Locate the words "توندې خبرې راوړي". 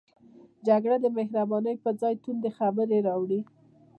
2.23-3.39